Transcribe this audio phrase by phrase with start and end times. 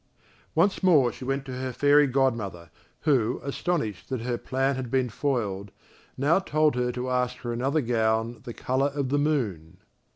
[0.55, 5.09] Once more she went to her Fairy godmother who, astonished that her plan had been
[5.09, 5.69] foiled,
[6.17, 9.77] now told her to ask for another gown the colour of the moon.